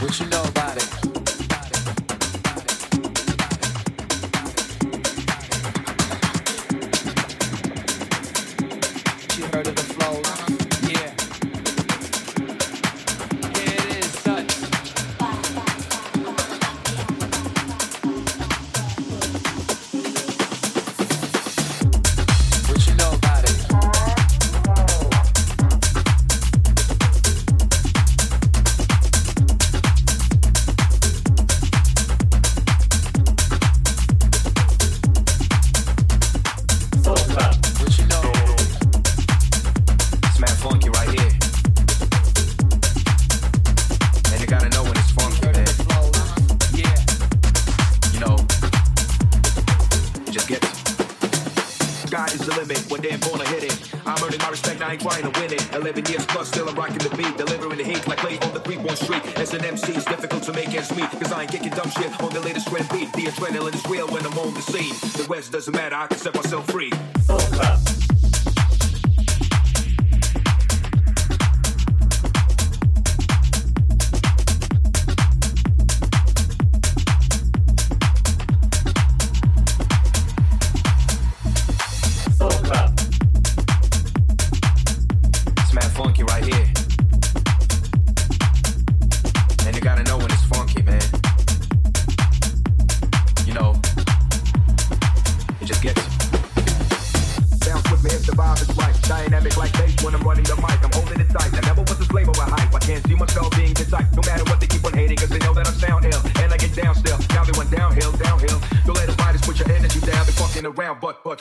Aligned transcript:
with 0.00 0.87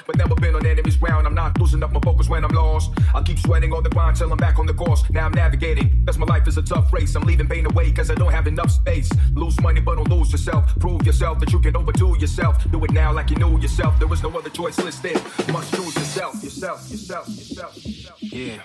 but, 0.06 0.18
never 0.18 0.36
been 0.36 0.56
on 0.56 0.66
enemy's 0.66 0.98
ground. 0.98 1.28
I'm 1.28 1.36
not 1.36 1.60
losing 1.60 1.84
up 1.84 1.92
my 1.92 2.00
focus 2.04 2.30
when 2.30 2.44
I'm 2.44 2.52
lost. 2.52 2.92
I'll 3.14 3.24
keep 3.24 3.40
sweating 3.40 3.74
on 3.74 3.84
the 3.84 3.90
grind 3.90 4.18
till 4.18 4.32
I'm 4.32 4.38
back 4.38 4.60
on 4.60 4.66
the 4.66 4.74
course. 4.74 5.04
Now 5.10 5.26
I'm 5.26 5.32
navigating. 5.32 6.02
That's 6.06 6.18
my 6.18 6.26
life 6.26 6.48
is 6.48 6.58
a 6.58 6.62
tough 6.62 6.92
race. 6.92 7.16
I'm 7.16 7.24
leaving 7.24 7.48
pain 7.48 7.66
away 7.66 7.92
cause 7.92 8.10
I 8.10 8.16
don't 8.16 8.32
have 8.32 8.48
enough 8.48 8.72
space. 8.72 9.10
Lose 9.34 9.60
money, 9.62 9.82
but 9.82 9.96
don't 9.96 10.10
lose 10.10 10.32
yourself. 10.32 10.78
Prove 10.80 11.04
yourself 11.04 11.40
that 11.40 11.52
you 11.52 11.60
can 11.60 11.76
overdo 11.76 12.18
yourself. 12.20 12.70
Do 12.72 12.84
it 12.86 12.92
now 12.92 13.14
like 13.14 13.30
you 13.30 13.38
knew 13.38 13.60
yourself. 13.60 14.00
There 14.00 14.12
is 14.12 14.24
no 14.24 14.30
other 14.38 14.50
choice 14.50 14.78
listed. 14.80 15.22
Must 15.52 15.74
choose 15.74 15.96
yourself, 15.96 16.44
yourself, 16.44 16.90
yourself, 16.90 17.28
yourself, 17.28 17.86
yourself. 17.86 18.24
Yeah. 18.24 18.62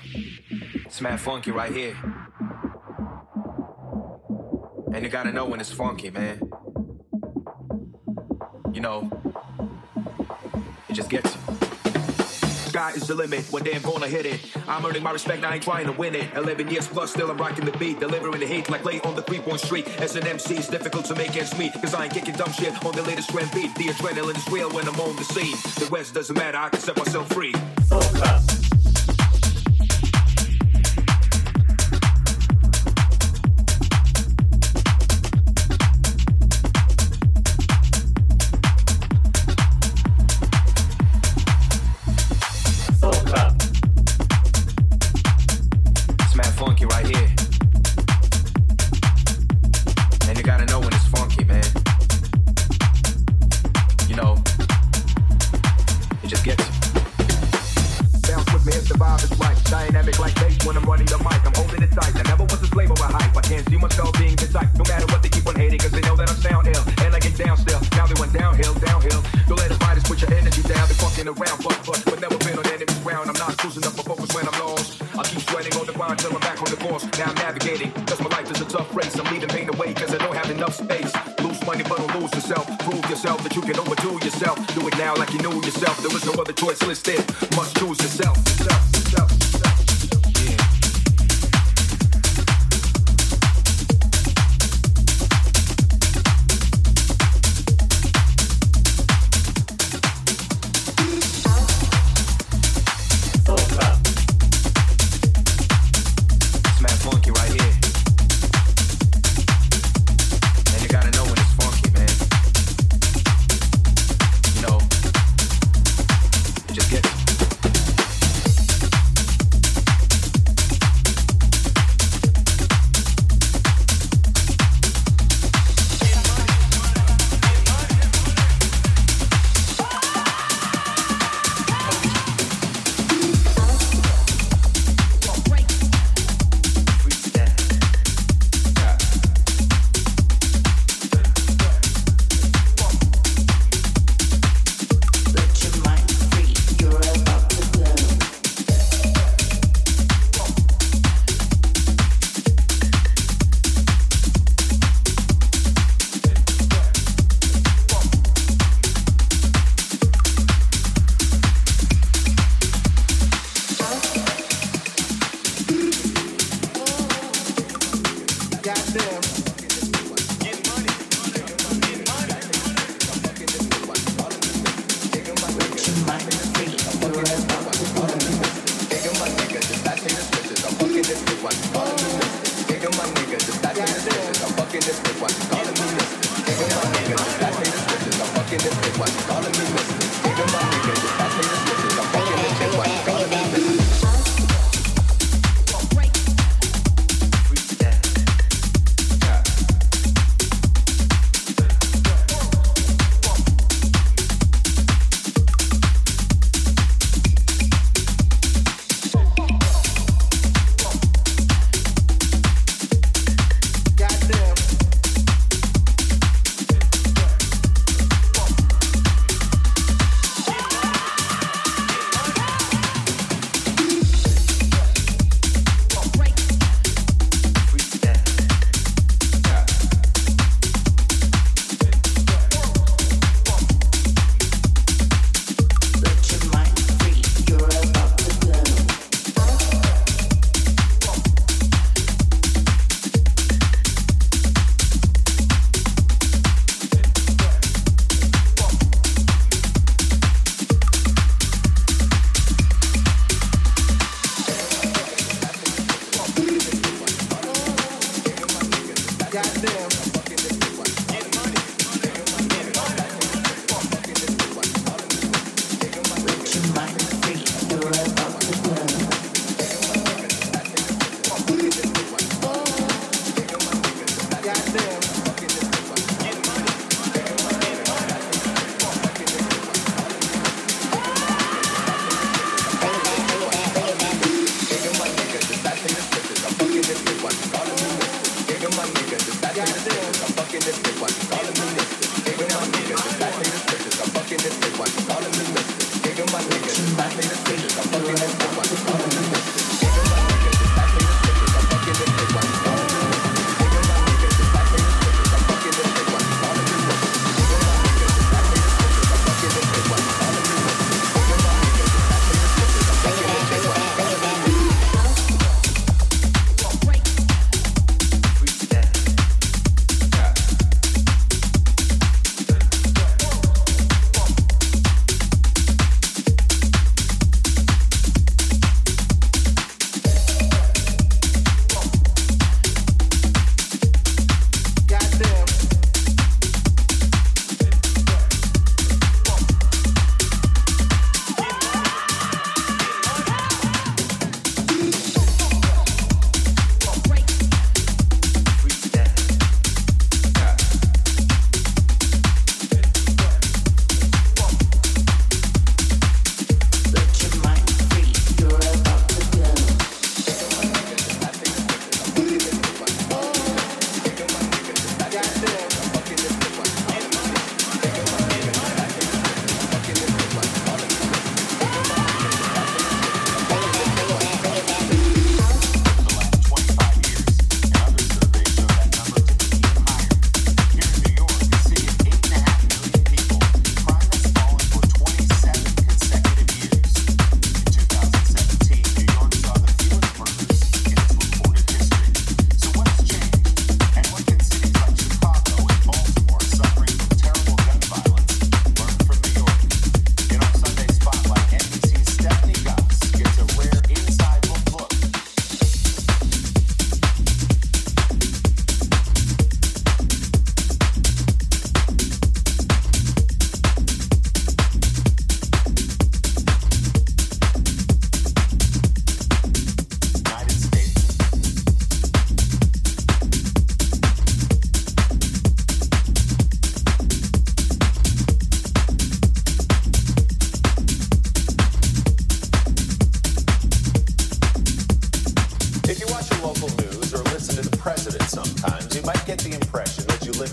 It's 0.87 1.01
mad 1.01 1.21
funky 1.21 1.51
right 1.51 1.73
here. 1.73 1.97
And 4.95 5.03
you 5.03 5.09
gotta 5.09 5.33
know 5.33 5.47
when 5.47 5.59
it's 5.59 5.73
funky, 5.73 6.11
man. 6.11 6.41
You 8.75 8.81
know, 8.81 9.11
it 10.93 10.97
just 10.97 11.09
gets. 11.11 11.33
Sky 12.69 12.93
is 12.95 13.07
the 13.07 13.15
limit, 13.15 13.45
one 13.53 13.63
day 13.63 13.75
I'm 13.75 13.83
gonna 13.83 14.09
hit 14.09 14.27
it. 14.27 14.41
I'm 14.69 14.85
earning 14.85 15.03
my 15.03 15.11
respect, 15.11 15.45
I 15.45 15.55
ain't 15.55 15.63
trying 15.63 15.87
to 15.87 15.93
win 15.93 16.15
it. 16.15 16.29
11 16.35 16.69
years 16.69 16.87
plus, 16.87 17.11
still 17.11 17.31
I'm 17.31 17.39
rocking 17.39 17.65
the 17.65 17.77
beat, 17.79 18.01
delivering 18.01 18.41
the 18.41 18.47
heat 18.47 18.69
like 18.71 18.85
lay 18.85 19.01
on 19.01 19.15
the 19.15 19.23
three-point 19.23 19.61
street. 19.61 19.89
As 20.01 20.17
an 20.17 20.27
MC, 20.27 20.57
it's 20.57 20.69
difficult 20.69 21.05
to 21.07 21.15
make 21.15 21.37
ends 21.37 21.57
meet, 21.59 21.73
cause 21.75 21.95
I 21.95 22.05
ain't 22.05 22.15
kicking 22.15 22.35
dumb 22.35 22.53
shit 22.53 22.73
on 22.85 22.93
the 22.95 23.03
latest 23.03 23.31
trend 23.31 23.51
beat. 23.53 23.75
The 23.75 23.89
adrenaline 23.89 24.37
is 24.37 24.49
real 24.49 24.71
when 24.71 24.87
I'm 24.87 25.01
on 25.01 25.17
the 25.17 25.25
scene. 25.25 25.57
The 25.79 25.89
rest 25.91 26.15
doesn't 26.15 26.37
matter, 26.37 26.59
I 26.59 26.69
can 26.69 26.81
set 26.81 26.97
myself 26.97 27.29
free. 27.31 27.55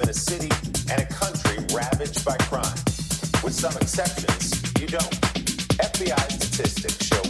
a 0.10 0.14
city 0.14 0.50
and 0.92 1.02
a 1.02 1.06
country 1.06 1.58
ravaged 1.72 2.26
by 2.26 2.36
crime. 2.38 2.64
With 3.44 3.54
some 3.54 3.76
exceptions, 3.78 4.60
you 4.82 4.88
don't. 4.88 5.22
FBI 5.78 6.32
statistics 6.32 7.06
show 7.06 7.29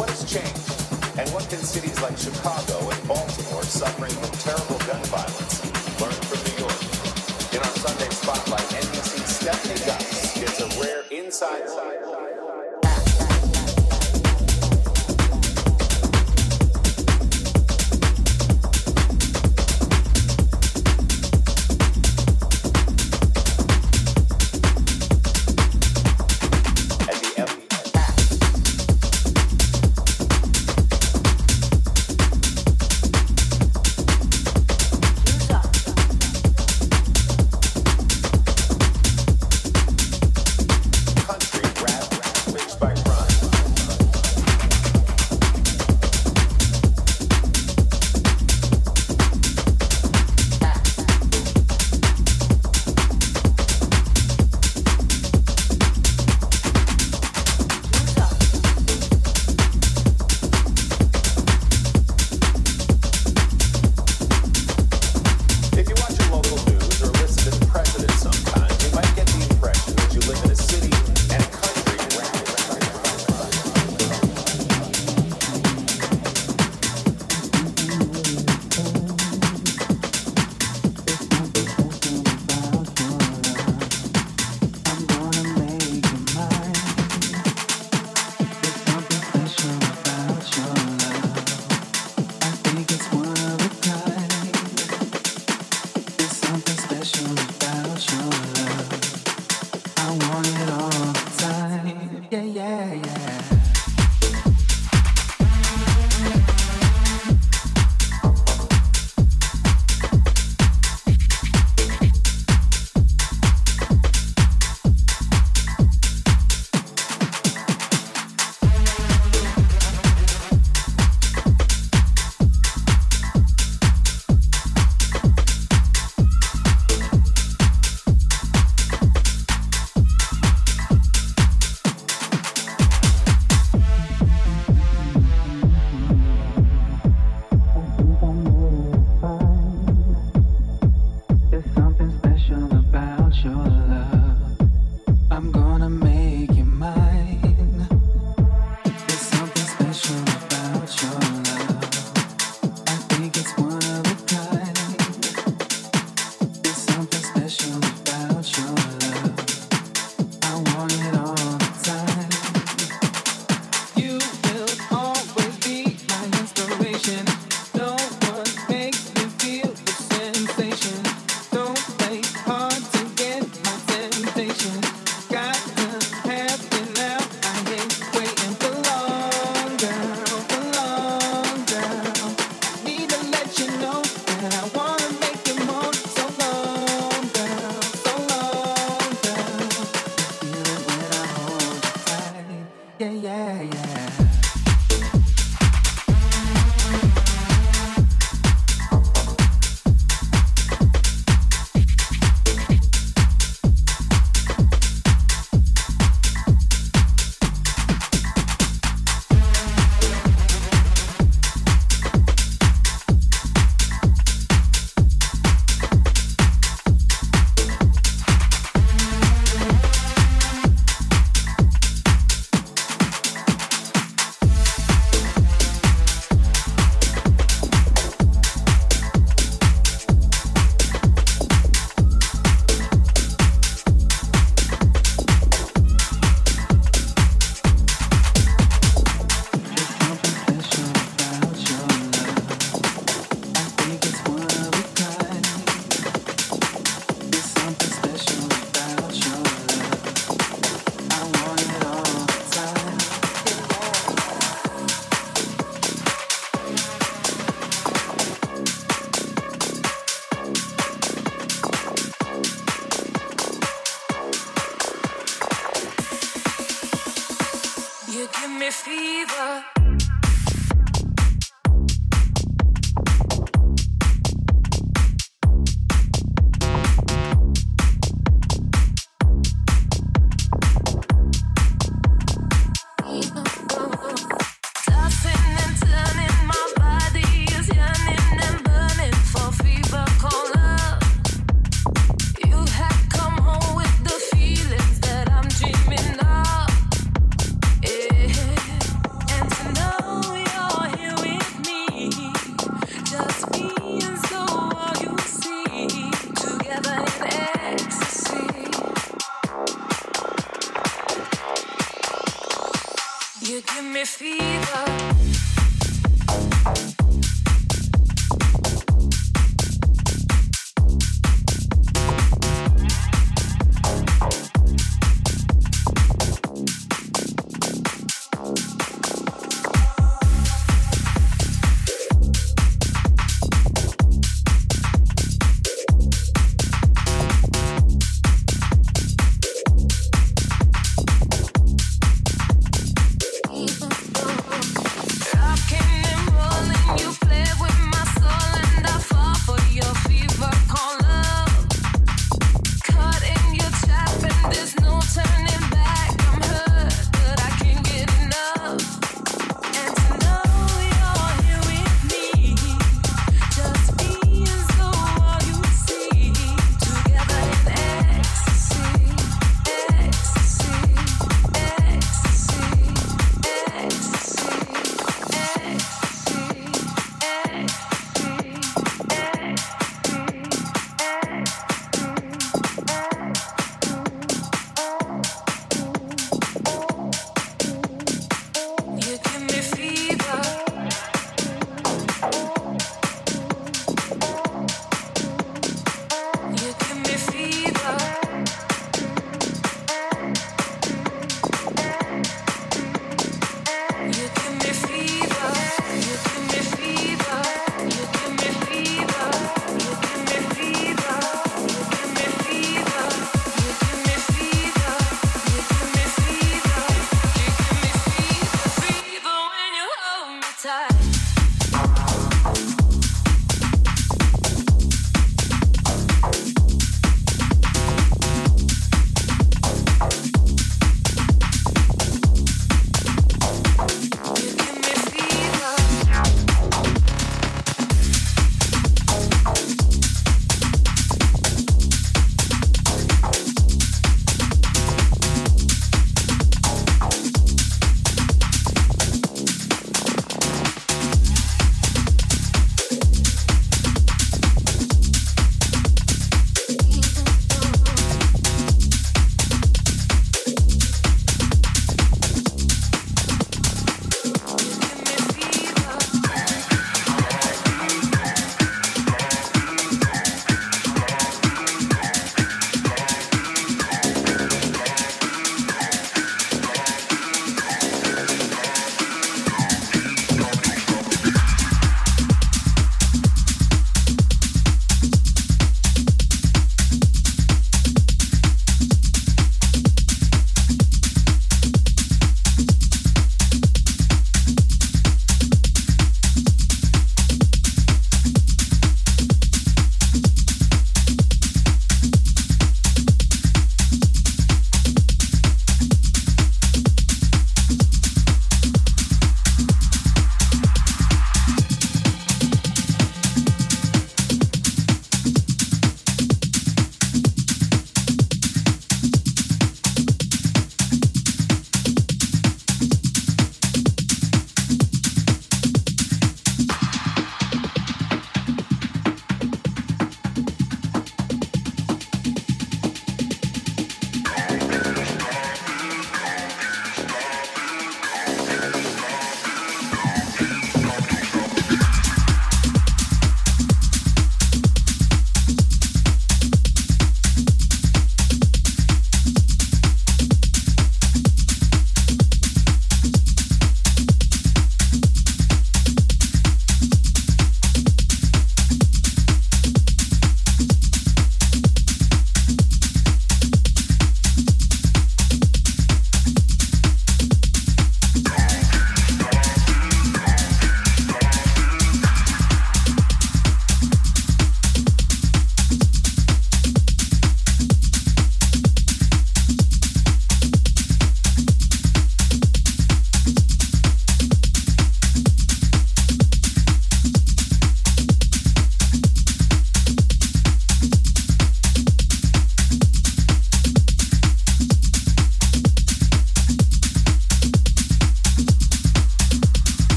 What 0.00 0.08
has 0.08 0.24
changed? 0.24 1.20
And 1.20 1.28
what 1.28 1.46
can 1.50 1.58
cities 1.58 2.00
like 2.00 2.16
Chicago 2.16 2.88
and 2.88 3.06
Baltimore 3.06 3.62
suffering 3.62 4.12
from 4.12 4.32
terrible 4.40 4.78
gun 4.88 5.04
violence 5.12 5.60
learn 6.00 6.16
from 6.24 6.40
New 6.40 6.56
York? 6.56 6.80
In 7.52 7.60
our 7.60 7.76
Sunday 7.84 8.08
Spotlight, 8.08 8.64
NBC's 8.80 9.28
Stephanie 9.28 9.84
Gosk 9.84 10.40
gets 10.40 10.58
a 10.58 10.80
rare 10.80 11.04
inside 11.10 11.68